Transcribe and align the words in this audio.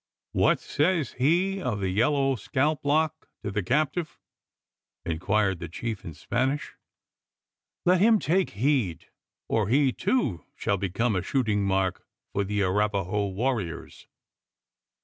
"What 0.31 0.59
says 0.59 1.11
he 1.19 1.61
of 1.61 1.79
the 1.79 1.89
yellow 1.91 2.35
scalp 2.35 2.83
lock 2.85 3.29
to 3.43 3.51
the 3.51 3.61
captive?" 3.61 4.17
inquired 5.05 5.59
the 5.59 5.69
chief 5.69 6.03
in 6.03 6.15
Spanish. 6.15 6.73
"Let 7.85 7.99
him 8.01 8.17
take 8.17 8.49
heed, 8.57 9.09
or 9.47 9.67
he 9.69 9.91
too 9.91 10.43
shall 10.55 10.77
become 10.77 11.15
a 11.15 11.21
shooting 11.21 11.63
mark 11.65 12.03
for 12.33 12.43
the 12.43 12.63
Arapaho 12.63 13.27
warriors!" 13.27 14.07